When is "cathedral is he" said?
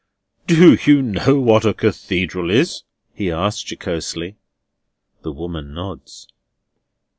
1.75-3.29